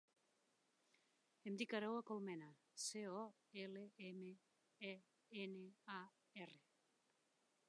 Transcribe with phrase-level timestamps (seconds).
[1.51, 2.49] Em dic Aroa Colmenar:
[2.85, 3.21] ce, o,
[3.67, 4.33] ela, ema,
[4.93, 4.95] e,
[5.47, 5.65] ena,
[6.01, 6.01] a,
[6.47, 6.65] erra.